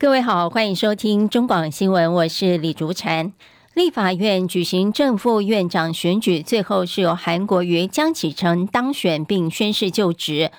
[0.00, 3.32] 各位好，欢迎收听中广新闻，我是李竹婵。
[3.74, 10.52] 立法院举行正副院长选举，最后是由韩国瑜、江启臣当选并宣誓就职。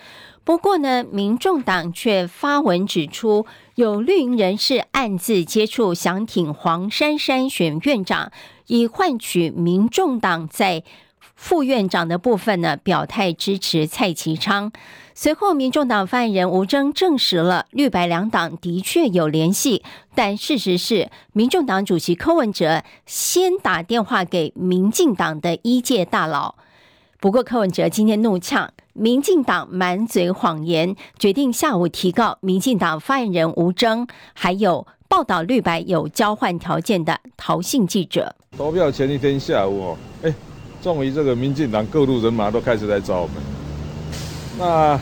[0.43, 8.33] 不过呢，民众党却发文指出，有绿营人士暗自接触，想挺黄珊珊选院长，
[8.67, 10.83] 以换取民众党在
[11.39, 14.69] 副院长的部分呢表态支持蔡其昌。
[15.15, 19.81] 随后，民众党发言人吴峥证实了绿白两党的确有联系，
[20.13, 26.55] 但事实是，民众党主席柯文哲先打电话给民进党的一届大佬。
[27.21, 38.35] 不过，柯文哲今天怒呛民进党满嘴谎言，决定下午提告民进党发言人吴峥，还有报道绿白有交换条件的陶姓记者。
[38.57, 40.33] 投票前一天下午，哎，
[40.81, 43.35] 终于这个民进党各路人马都开始来找我们。
[44.57, 44.99] 那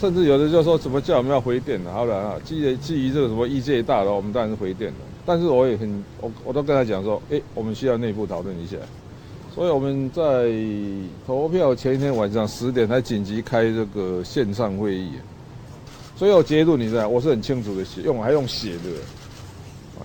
[0.00, 1.92] 甚至有的就说怎么叫我们要回电了？
[1.92, 4.98] 好了啊，基于基于这个什么意见大的，我们当然是回电了。
[5.26, 8.76] 但是我也很我我都跟他讲说，哎，我们需要内部讨论一下。
[9.54, 10.50] 所以我们在
[11.26, 15.10] 投票前一天晚上十点才紧急开这个线上会议。
[16.16, 18.90] 所以我结论你知道，我是很清楚的写，用还用写的，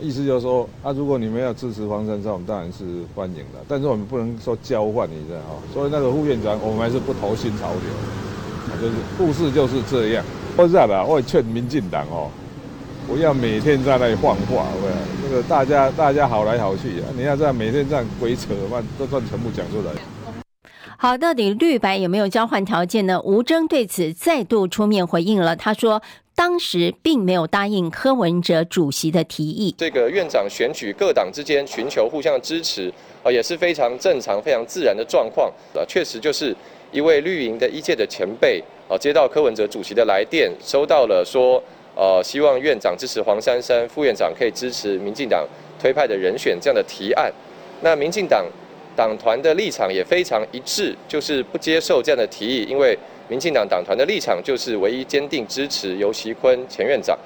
[0.01, 2.83] 意思就是说，啊，如果你们要支持黄珊珊，我们当然是
[3.15, 5.55] 欢迎的，但是我们不能说交换，你知道哈。
[5.73, 10.25] 所以那个副院长，我们还是不投新潮流，就是故事就是这样。
[10.55, 12.29] 说实在的，我也劝民进党哦，
[13.07, 14.91] 不要每天在那里放话，喂？
[15.23, 19.91] 那个大家大家好来好去啊，你要这样每天这样鬼扯，把这段全部讲出来。
[20.97, 23.21] 好，到底绿白有没有交换条件呢？
[23.21, 26.01] 吴峥对此再度出面回应了，他说。
[26.35, 29.73] 当时并没有答应柯文哲主席的提议。
[29.77, 32.91] 这个院长选举，各党之间寻求互相支持，
[33.23, 35.49] 啊，也是非常正常、非常自然的状况。
[35.73, 36.53] 啊，确实就是
[36.91, 41.63] 一位绿营的一届的前辈，啊，接到柯文哲主席的来电，收到了说，
[41.95, 45.47] 呃，希望院长支持黄珊珊，副院长可以支持民进党
[45.81, 47.31] 推派的人选这样的提案。
[47.81, 48.45] 那民进党
[48.93, 52.97] 党团的立场也非常一致，就是不接受这样的提议，因为。
[53.27, 57.17] 民进党党团的立场就是唯一坚定支持游锡堃前院长。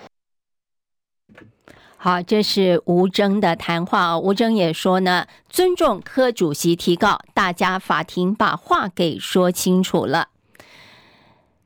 [1.98, 4.18] 好，这是吴峥的谈话。
[4.18, 10.30] 吴峥也说呢，尊重柯主席提告，大家法庭把话给说清楚了。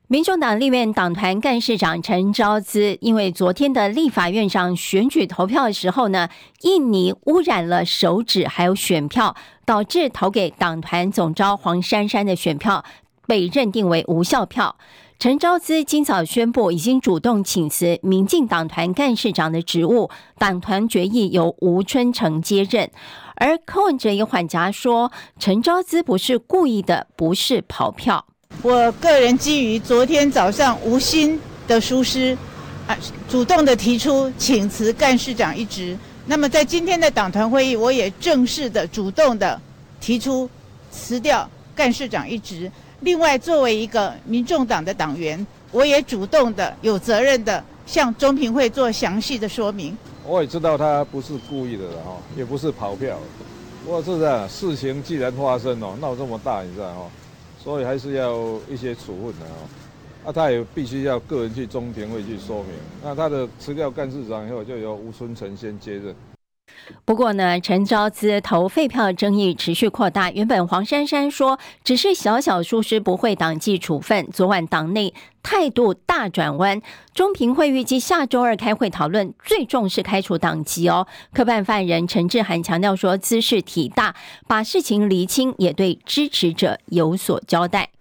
[0.07, 6.29] 民众党立院党团干事长陈昭姿，因为昨天的立法院上选举投票的时候呢，
[6.61, 12.83] 印尼污染了手指还有选票，导致投给党团总召黄珊珊的选票。
[13.27, 14.75] 被认定为无效票。
[15.19, 22.89] 陈昭姿今早宣布，已经主动请辞民进党团干事长的职务，党团决议由吴春成接任。
[23.35, 28.25] 而柯文哲也缓颊说，陈昭姿不是故意的，不是跑票。
[28.61, 32.37] 我个人基于昨天早上吴昕的疏失，
[32.87, 32.97] 啊，
[33.29, 35.97] 主动的提出请辞干事长一职。
[36.25, 39.59] 那么在今天的党团会议，我也正式的主动的
[40.01, 40.49] 提出
[40.91, 42.69] 辞掉干事长一职。
[43.03, 49.95] 另外，作为一个民众党的党员，我也主动的、有责任的向中评会做详细的说明。
[50.25, 53.17] 我也知道他不是故意的了哈，也不是跑票。
[53.83, 57.11] 不过是这样，事情既然发生哦，闹这么大，你知道哈，
[57.61, 58.37] 所以还是要
[58.69, 59.67] 一些处分的哦。
[60.25, 62.71] 那他也必须要个人去中评会去说明。
[63.03, 66.15] 那他的辞掉干事长以后，就由吴春成先接任。
[67.05, 70.31] 不过呢，陈昭资投废票争议持续扩大。
[70.31, 74.27] 原本黄珊珊说只是小小疏失，不会党纪处分。
[74.31, 76.81] 昨晚党内态度大转弯，
[77.13, 81.07] 中评会预计下周二开会讨论，最重是开除党籍哦。
[81.33, 84.15] 科办发言人陈志涵强调说，兹事体大，
[84.47, 87.92] 把事情厘清，也对支持者有所交代。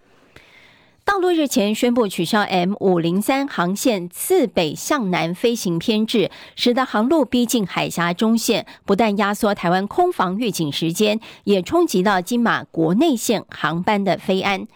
[1.05, 14.67] 大陆日前宣布取消 M 五零三航线自北向南飞行偏制，使得航路逼近海峡中线，不但压缩台湾空防预警时间，也冲击到金马国内线航班的飞安。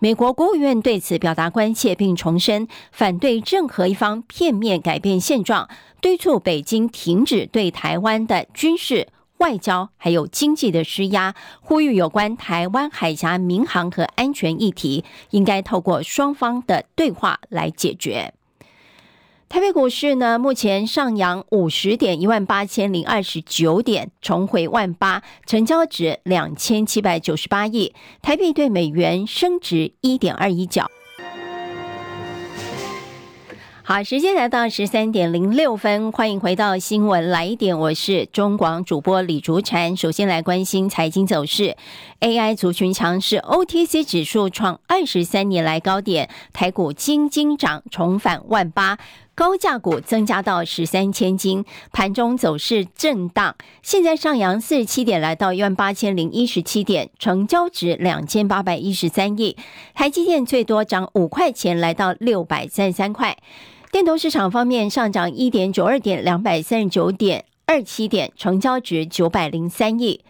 [0.00, 5.68] 美国国务院对此表达关切，并重申反对任何一方片面改变现状，
[6.00, 9.06] 敦促北京停止对台湾的军事。
[9.38, 18.32] 外交还有经济的施压，呼吁有关台湾海峡民航和安全议题，应该透过双方的对话来解决。
[19.48, 30.90] 台北股市呢，目前上扬五十点，一万八千零二十九点，重回万八，成交值两千七百九十八亿，台币对美元升值一点二一角。
[33.88, 39.94] 好，时间来到十三点零六分，欢迎回到新闻来一点，我是中广主播李竹婵。
[39.94, 41.76] 首先来关心财经走势
[42.18, 48.98] ，AI 族群强势，OTC 指数创二十三年来高点，台股金金涨，重返万八，
[49.36, 53.54] 高价股增加到十三千金，盘中走势震荡，
[53.84, 59.56] 现在上扬四十七点，来到一万八千零一十七点，成交值两千八百一十三亿，
[59.94, 63.36] 台积电最多涨五块钱，来到六百三十三块。
[63.92, 70.20] 电投市场方面上涨一点九二点，两百三十九点二七点，成交值九百零三亿。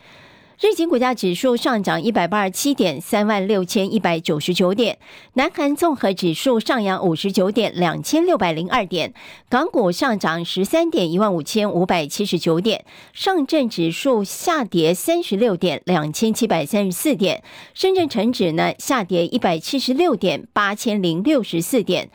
[0.59, 4.99] 日经股价指数上涨一百八十七点，三万六千一百九十九点。
[5.35, 9.13] 南韩综合指数上扬五十九点，两千六百零二点。
[9.49, 12.85] 港股上涨十三点，一万五千五百七十九点。
[13.13, 17.43] 上证指数下跌三十六点，两千七百三十四点。
[17.75, 22.09] 深圳成指呢下跌一百七十六点，八千零六十四点。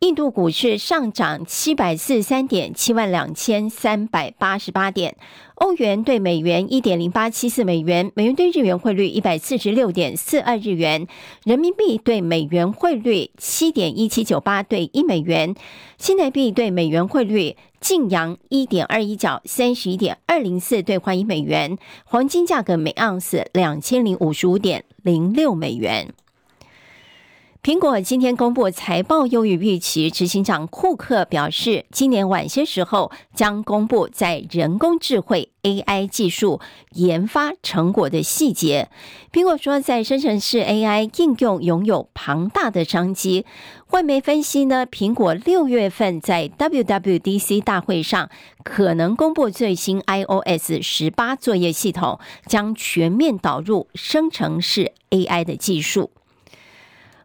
[0.00, 5.14] 印度股市上涨七百四十三点，七万两千三百八十八点。
[5.56, 11.06] 欧元兑美元一点零八七四美元，美元兑日元汇率一百四十六点四二日元，
[11.44, 15.54] 人民币对美元汇率七点一七九八对一美元，
[15.98, 21.76] 新台币兑美元汇率劲扬一点二一角，三十一点二零四兑换一美元。
[22.04, 26.14] 黄金价格每盎司两千零五十五点零六美元。
[27.62, 36.58] 苹果今天公布财报优于预期，执行长库克表示，今年晚些时候将公布在人工智慧 AI 技术
[36.92, 38.88] 研发成果的细节。
[39.30, 43.44] 苹果说，在生成式 AI 应用拥有庞大的商机。
[43.90, 48.30] 外媒分析呢，苹果六月份在 WWDC 大会上
[48.64, 56.10] 可能公布最新 iOS 十八作业系统，将全面导入生成式 AI 的技术。《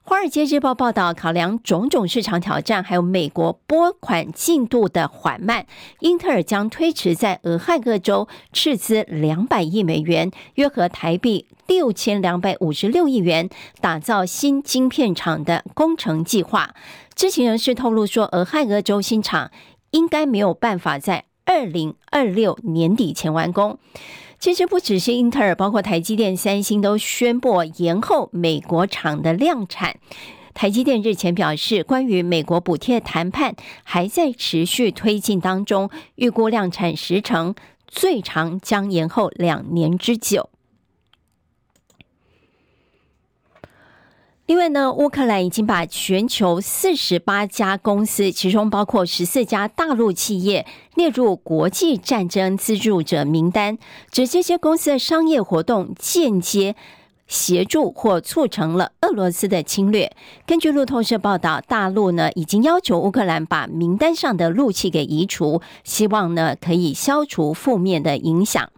[0.07, 5.65] 华尔街日报》报道，考量种种市场挑战，还有美国拨款进度的缓慢，
[5.99, 13.49] 英特尔将推迟在俄亥俄州斥资两百亿美元（约合台币六千两百五十六亿元）
[13.81, 16.75] 打造新晶片厂的工程计划。
[17.15, 19.49] 知情人士透露说，俄亥俄州新厂
[19.89, 23.79] 应该没有办法在二零二六年底前完工。
[24.45, 29.97] 其实不只是英特尔，包括台积电、三星都宣布延后美国厂的量产。
[30.53, 37.55] 台积电日前表示，关于美国补贴谈判还在持续推进当中，预估量产时程
[37.87, 40.51] 最长将延后两年之久。
[44.47, 53.79] 另外呢，乌克兰已经把全球四十八家公司，其中包括十四家大陆企业，列入国际战争资助者名单，
[54.11, 56.75] 指这些公司的商业活动间接
[57.25, 60.15] 协助或促成了俄罗斯的侵略。
[60.45, 68.69] 根据路透社报道，大陆呢已经要求乌克兰把名单上的陆企给移除，希望呢可以消除负面的影响。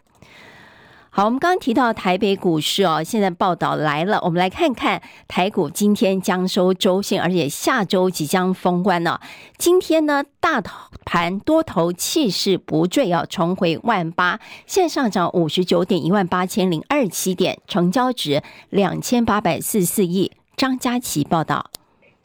[1.17, 9.19] 好，我们刚刚提到台北股市哦，现在报道来了，我们来看看台股今天将收周线，而且下周即将封关了。
[9.57, 10.61] 今天呢，大
[11.05, 20.31] 盘多头气势不坠，要重回万八，现上涨五十九点，一万八千零二七点，成交值两千八百四十四亿。
[20.55, 21.71] 张佳琪报道。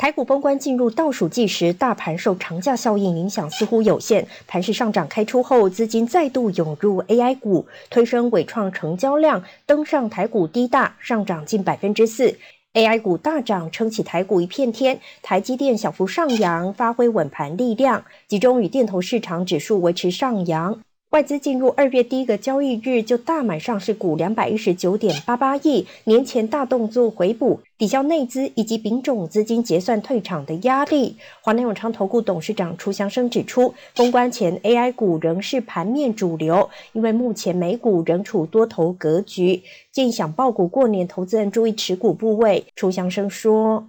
[0.02, 12.36] 台股封关进入倒数计时，大盘受长假效应影响似乎有限，盘市上涨开出后，资金再度涌入 AI 股，推升纬创成交量登上台股低大，上涨近百分之四。
[12.72, 14.98] AI 股大涨，撑起台股一片天。
[15.22, 20.80] 台积电小幅上扬，发挥稳盘力量，集中与电投市场指数维持上扬。
[21.12, 31.16] 外资进入二月第一个交易日就大买上市股两百一十九点八八亿，年前大动作回补，抵消内资以及丙种资金结算退场的压力。
[31.42, 42.64] 华南永昌投顾董事长楚祥生指出，封关前 AI 股仍是盘面主流，因为目前美股仍处多头格局，建议想爆股过年，投资人注意持股部位。
[42.74, 43.86] 楚祥生说。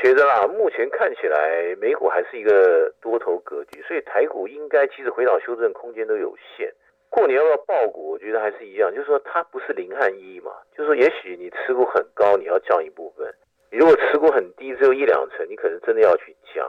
[0.00, 6.72] 觉得啦，目前看起来美股还是一个多头格局，所以台股应该其实回档修正空间都有限。
[7.10, 8.12] 过年要不要爆股？
[8.12, 13.26] 我觉得还是一样，就是说它不是零和一嘛，就是说也许你持股很高，你要降一部分；
[13.72, 16.64] 你如果持股很低，只有一两成，你可能真的要去降。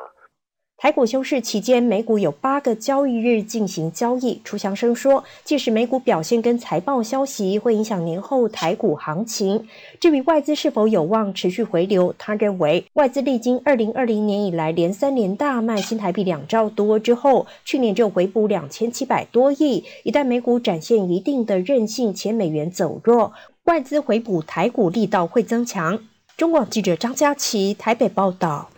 [0.81, 4.39] 台股休市期间，美股有八个交易日进行交易。
[4.45, 9.67] 楚祥生说，即使美股表现跟财报消息会影响年后台股行情。
[9.99, 19.83] 至于外资是否有望持续回流，他认为外资历经二零二零年以来连三年大卖新台币两兆多之后，去年就回补两千七百多亿。
[20.05, 23.33] 一旦美股展现一定的韧性且美元走弱，
[23.65, 25.99] 外资回补台股力道会增强。
[26.37, 28.69] 中广记者张佳琪台北报道。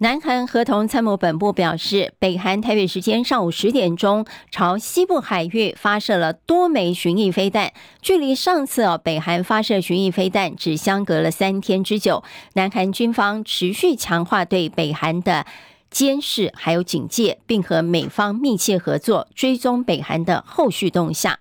[0.00, 12.22] 南韩合同参谋本部表示，北韩台北时间上午十点钟朝西部海域发射了多枚巡弋飞弹，距离上次哦北韩发射巡弋飞弹只相隔了三天之久。
[12.52, 15.44] 南韩军方持续强化对北韩的
[15.90, 21.36] 监视还有警戒，并和美方密切合作，追踪北韩的后续动向。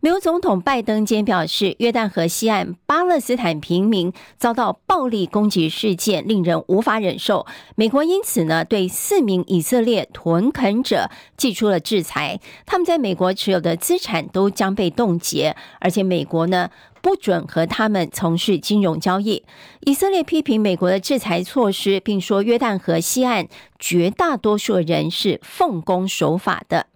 [0.00, 7.44] 美国总统拜登今天表示，约旦河西岸巴勒斯坦平民遭到暴力攻击事件令人无法忍受。
[7.74, 16.70] 美国因此呢，对四名以色列屯垦者寄出了制裁，他们在美国持有的资产都将被冻结，而且美国呢
[17.02, 19.42] 不准和他们从事金融交易。
[19.80, 23.48] 以色列批评美国的制裁措施，并说约旦河西岸
[23.80, 26.86] 绝大多数人是奉公守法的。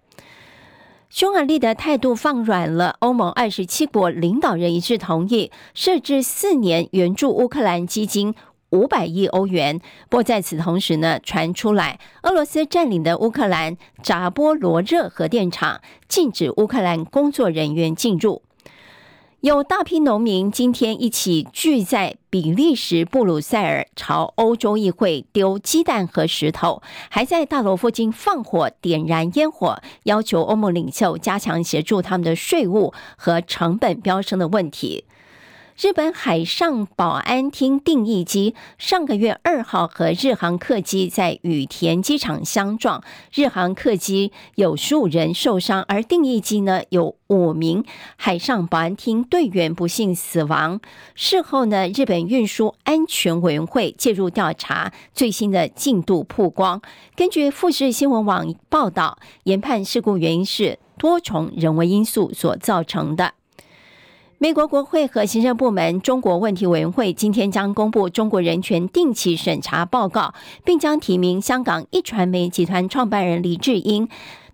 [1.13, 8.33] 匈牙利的态度放软了，欧盟二十七国领导人一致同意设置四年援助乌克兰基金
[8.71, 9.79] 五百亿欧元。
[10.09, 18.41] 不过在此同时呢，传出来俄罗斯占领的乌克兰扎波罗热核电厂禁止乌克兰工作人员进入。
[19.43, 35.03] 有大批农民今天一起聚在比利时布鲁塞尔，朝欧洲议会丢鸡蛋和石头，还在大楼附近放火、点燃烟火，要求欧盟领袖加强协助他们的税务和成本飙升的问题。
[35.75, 43.03] 日本海上保安厅定义机上个月二号和日航客机在羽田机场相撞，
[43.33, 47.83] 日航客机有数人受伤，而定义机呢有五名
[48.17, 50.79] 海上保安厅队员不幸死亡。
[51.15, 56.79] 事后呢，日本运输安全委员会介入调查，最新的进度曝光。
[57.15, 63.33] 根据富士新闻网报道，研判事故原因是多重人为因素所造成的。
[64.43, 70.33] 美国国会和行政部门中国问题委员会今天将公布中国人权定期审查报告，
[70.65, 74.09] 并将提名香港一传媒集团创办人黎智英、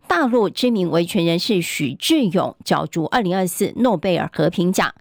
[0.08, 4.94] 大陆知名维权人士许志勇角逐二零二四诺贝尔和平奖。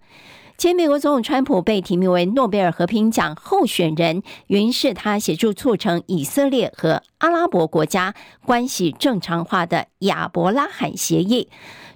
[0.59, 8.13] 前美国总统川普被提名为诺贝尔和平奖候选人，原因是他协助促成以色列和阿拉伯国家
[8.45, 11.47] 关系正常化的亚伯拉罕协议。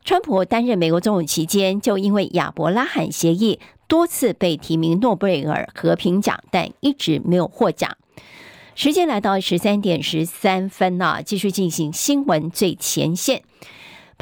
[0.05, 7.97] 川普担任美国总统期间，就因为亚伯拉罕协议多次被提名诺贝尔和平奖，但一直没有获奖。
[8.75, 13.43] 时间来到十三点十三分了，继续进行新闻最前线。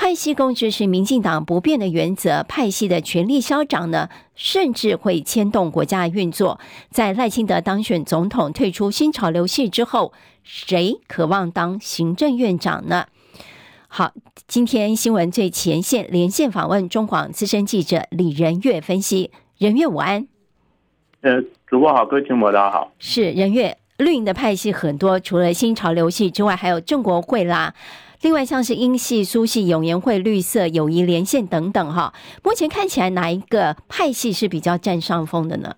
[0.01, 6.59] 派系共治是民进党不变的原则，派系的权力消长呢，甚至会牵动国家运作。
[6.89, 13.05] 在赖清德当选总统、退出新潮流系之后，谁渴望当行政院长呢？
[13.87, 14.11] 好，
[14.47, 19.29] 今天新闻最前线连线访问中广资深记者李仁月分析。
[19.59, 20.27] 仁月午安。
[21.21, 22.91] 呃，主播好，各位听众大家好。
[22.97, 27.75] 是仁月，绿营的派系很多，除了新潮流系之外，还有正国会啦。
[28.23, 32.13] 另外像是英系、苏系、永延会、绿色、友谊连线等等哈。
[32.43, 35.75] 目前看起来哪一个派系是比较占上风的呢？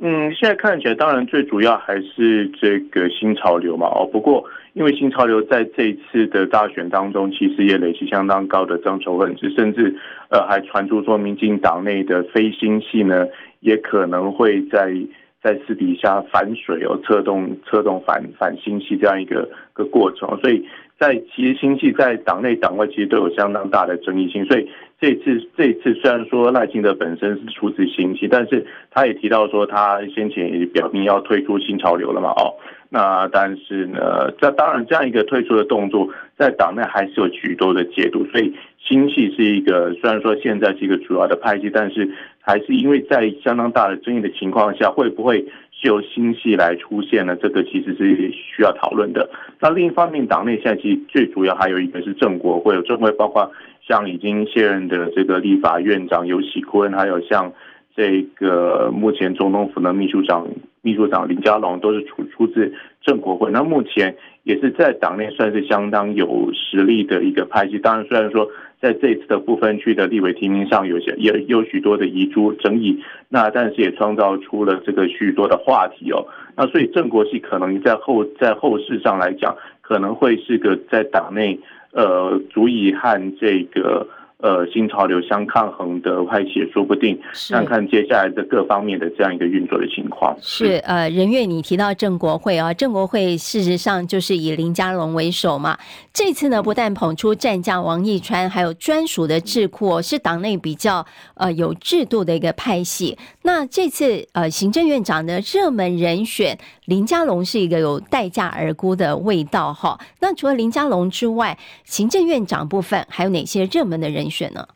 [0.00, 3.86] 嗯，现在看起来，当然最主要还是这个新潮流嘛。
[3.88, 4.44] 哦，不过。
[4.74, 9.92] 因为新潮流在这一次的大选当中，其实也累积相当高的增稠分子，甚至
[10.30, 13.26] 呃还传出说，民进党内的非新系呢，
[13.58, 14.94] 也可能会在
[15.42, 20.28] 在私底下反水哦，策动策动反反新系这样一个个过程。
[20.40, 20.66] 所以
[20.98, 24.44] 在其实新系在党内党外其实都有相当大的争议性。
[24.46, 24.68] 所以
[25.00, 32.54] 这次这次虽然说赖清德本身是出自新系，但是他也提到说，他先前也表明要退出新潮流了嘛，哦。
[32.90, 38.24] 那但是呢，这当然这样一个退出的动作，在党内还是有许多的解读。
[38.32, 38.52] 所以
[38.82, 47.36] 新系是一个，虽然说现在是一个主要的派系，但是还是因为在相当大的争议的情况下，会不会是由新戏来出现呢？
[47.36, 49.28] 这个其实是需要讨论的。
[49.60, 53.52] 那另一方面，党内现在其实最主要还有一个是正国会，有正会包括
[53.86, 57.52] 像已经卸任的这个立法院长尤喜坤，还有像
[57.94, 60.46] 这个目前总统府的秘书长。
[60.82, 67.78] 秘书长林佳龙都是出出自正国会，那目前也是在党内算是相当有实力的一个派系。
[67.78, 68.48] 当然，虽然说
[68.80, 76.26] 在这次的不分区的立委提名上有些也有许多的遗珠争议，那但是也创造出了这个许多的话题哦。
[76.56, 81.58] 那所以正国系可能在后在后世上来讲，可能会是个在党内
[81.92, 84.06] 呃足以和这个。
[84.40, 87.18] 呃，新潮流相抗衡的派系也说不定，
[87.50, 90.36] 看看接下来的各方面的这样一个运作的情况。
[90.40, 95.76] 是呃，任月，你提到郑国会啊，郑国会事实上就是以林佳龙为首嘛。
[96.12, 101.04] 这次呢，不但捧出战将王义川，还有专属的智库，是党内比较
[101.34, 103.18] 呃有制度的一个派系。
[103.42, 106.56] 那这次呃，行政院长的热门人选
[106.88, 109.98] 林佳龙是一个有待价而沽的味道哈。
[110.22, 114.66] 那除了林佳龙之外，行政院长部分还有哪些热门的人选呢？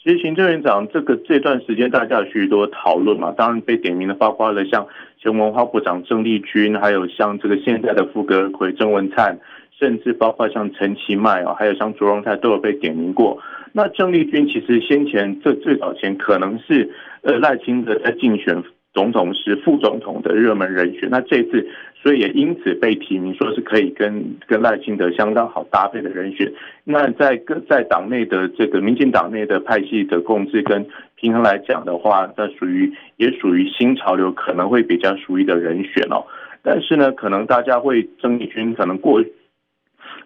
[0.00, 4.86] 其实行政院长这个这段时间大家有许多讨论嘛，当然被点名的包括了像
[5.20, 9.36] 前文化部长郑丽君，还有像这个现在的副阁揆郑文灿，
[9.76, 13.40] 甚至包括像陈其迈啊，还有像卓荣泰都有被点名过。
[13.72, 18.62] 那郑丽君其实先前这最早前可能是呃赖清德在竞选。
[18.94, 21.68] 总统是副总统的热门人选，那这次
[22.00, 26.52] 所以也因此被提名，说是可以跟跟赖清德相当好搭配的人选。
[26.84, 30.86] 那在跟在党内的这个民进党内的派系的共治跟
[31.16, 36.24] 平衡来讲的话，那属于也属于新潮流可能会比较属于的人选哦。
[36.62, 39.20] 但是呢，可能大家会争议军可能过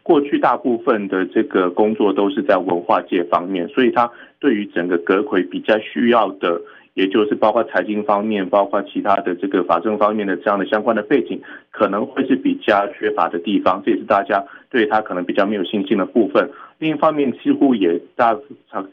[0.02, 6.60] 过去大部分的这个工作都是在文化界方面，所以他对于整个阁揆比较需要的。
[6.98, 11.40] 也就是包括财经方面，包括其他的这个法政方面的这样的相关的背景，
[11.70, 16.50] 可能会是比较缺乏的地方，这也是大家对他可能比较没有信心的部分。
[16.80, 18.36] 另一方面，几乎也大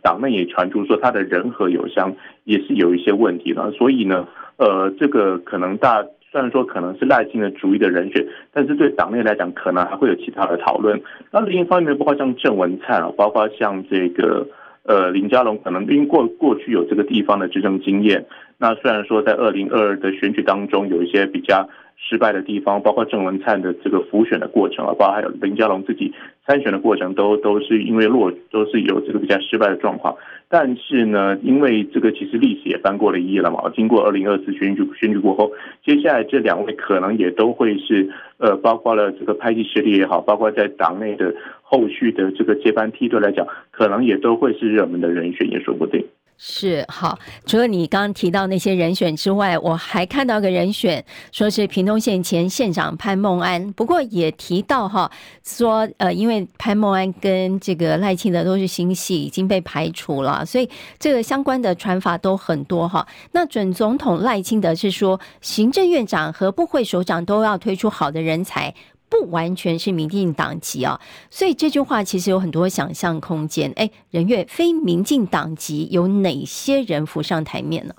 [0.04, 11.02] 党内也传出说他的人和邮箱也是有一些问题的，所以呢，呃，这个可能大虽然说可能是赖清德主意的人选，但是对党内来讲，可能还会有其他的讨论。
[11.32, 14.46] 那另一方面，包括像郑文灿啊，包括像这个。
[14.86, 18.25] 呃，林佳龙可能因为过过去有这个地方的执政经验，
[18.60, 26.13] 那虽然说在二零二二的选举当中有一些比较失败的地方，包括郑文灿的这个浮选的过程，包括还有林佳龙自己
[26.46, 30.16] 参选的过程，都都是因为落都是有这个比较失败的状况。
[30.48, 35.52] 但是呢，因为这个其实历史也翻过了一页了嘛，经过二零二四选举选举过后，
[35.84, 41.34] 接下来这两位可能也都会是呃，包括了这个派系势力也好，包括在党内的。
[41.68, 46.06] 后续的这个接班梯队来讲，可能也都会是热门的人选，也说不定。
[46.38, 53.71] 是好，除了你刚刚提到那些人选之外，我还看到个人选，说是屏东县前县长潘孟安。
[53.74, 55.10] 不过也提到哈，
[55.45, 60.69] 说呃，因为潘孟安跟这个赖清德都是新系，已经被排除了，所以
[61.00, 63.08] 这个相关的传法都很多哈。
[63.32, 68.74] 那准总统赖清德是说，行政院长和部会首长都要推出好的人才。
[69.17, 70.99] 不完全是民进党籍啊，
[71.30, 73.71] 所以这句话其实有很多想象空间。
[73.78, 77.93] 哎，人月非民进党籍有哪些人浮上台面呢？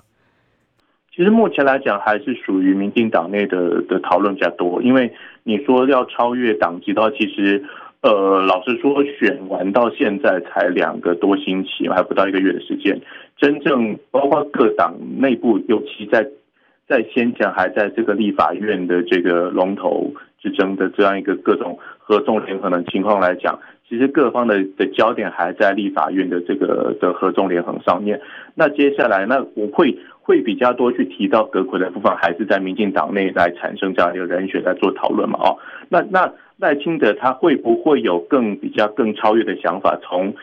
[1.15, 4.79] 其实目前来讲，还是属于民进党内的的讨论比较多。
[4.83, 7.65] 因为你说要超越党籍的话，其实
[8.01, 13.01] 呃，老实说，选完到现在才两个多星期，还不到一个月的时间，
[13.37, 16.27] 真正包括各党内部，尤其在
[16.87, 20.13] 在先前还在这个立法院的这个龙头。
[20.41, 28.21] 之争的这样一个各种合纵连横的情况来讲，其实各方的的焦点还在立法院的这个的合纵连横上面。
[28.55, 35.39] 那接下来，那我会会比较多去提到德国的部分，还是在民进党内来产生这样一个人选来做讨论嘛？
[35.39, 35.57] 哦，
[35.89, 39.97] 那那赖清德他会不会有更比较更超越的想法？
[40.01, 40.33] 从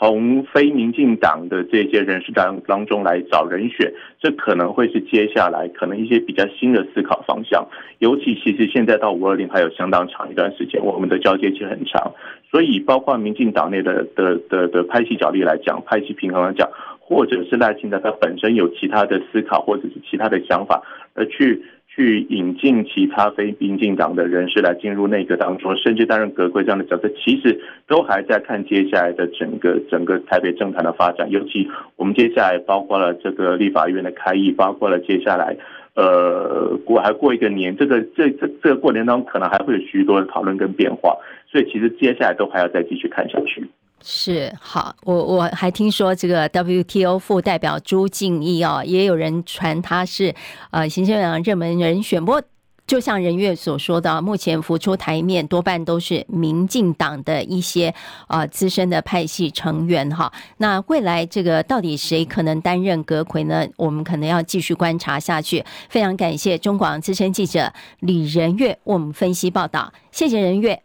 [0.00, 7.68] 从非民进党的这些人士当当中来找人选，这可能会是接下来可能一些比较新的思考方向。
[7.98, 12.14] 尤其其实现在到五二零还有相当长一段时间，我们的交接期很长，
[12.50, 16.66] 所以包括民进党内的的的的派系角力来讲，派系平衡来讲，
[16.98, 20.82] 或者是赖清德他本身有其他的思考或者是其他的想法
[21.12, 21.62] 而去。
[21.92, 31.28] 去引进其他非民进党的人士来进入内阁当中，甚至担任阁揆这样的角色，其实都还在看接下来的整个整个台北政坛的发展。
[31.30, 35.56] 尤其我们接下来包括了这个立法院的开议，包括了接下来
[35.94, 41.16] 呃过还过一个年，这个这这这个过年当中可能还会有许多的讨论跟变化，
[41.50, 43.68] 所以其实接下来都还要再继续看下去。
[44.02, 50.34] 是好，我我还听说这个 WTO 副代表朱敬一哦，也有人传他是
[50.70, 52.42] 呃行政院长热门人选，不过
[52.86, 57.94] 就像任月所说的，目前浮出台面多半都是民进党的一些
[58.26, 60.32] 呃资深的派系成员哈。
[60.56, 63.64] 那未来这个到底谁可能担任阁揆呢？
[63.76, 65.64] 我们可能要继续观察下去。
[65.88, 70.82] 非常感谢中广资深记者李仁月为我们分析报道，谢谢仁月。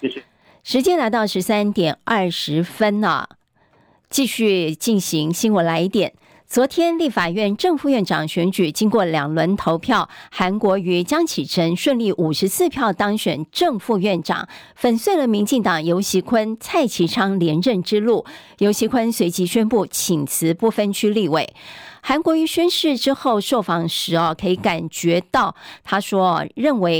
[0.00, 0.22] 谢谢。
[0.68, 3.28] 时间来到十三点二十分了，
[4.10, 6.14] 继续进行新闻来一点。
[6.48, 18.26] 昨天立法院正副院长选举经过两轮投票，韩国瑜、江启臣顺利五十四票当选正副院长，粉碎了民进党游锡堃、蔡其昌连任之路。
[18.58, 21.54] 游锡堃随即宣布请辞不分区立委。
[22.00, 26.94] 韩国瑜宣誓之后受访时哦，可以感觉到他说认为。